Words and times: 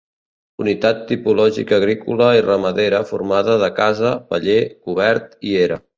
Unitat 0.63 1.03
tipològica 1.11 1.77
agrícola 1.77 2.31
i 2.39 2.43
ramadera 2.47 3.03
formada 3.13 3.59
de 3.65 3.73
casa, 3.81 4.15
paller, 4.33 4.59
cobert 4.89 5.41
i 5.53 5.59
era. 5.69 5.83